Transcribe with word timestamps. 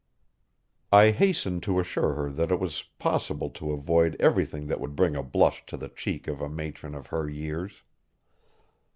I 0.91 1.11
hastened 1.11 1.61
to 1.61 1.79
assure 1.79 2.15
her 2.15 2.31
that 2.31 2.49
it 2.49 2.59
was 2.59 2.85
possible 2.97 3.51
to 3.51 3.71
avoid 3.71 4.17
everything 4.19 4.65
that 4.65 4.79
would 4.81 4.95
bring 4.95 5.15
a 5.15 5.21
blush 5.21 5.63
to 5.67 5.77
the 5.77 5.89
cheek 5.89 6.27
of 6.27 6.41
a 6.41 6.49
matron 6.49 6.95
of 6.95 7.05
her 7.13 7.29
years. 7.29 7.83